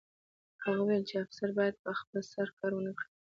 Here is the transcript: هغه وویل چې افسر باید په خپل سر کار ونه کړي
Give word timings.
هغه 0.63 0.79
وویل 0.81 1.03
چې 1.09 1.15
افسر 1.23 1.49
باید 1.57 1.75
په 1.83 1.91
خپل 1.99 2.19
سر 2.33 2.47
کار 2.57 2.71
ونه 2.75 2.91
کړي 2.97 3.09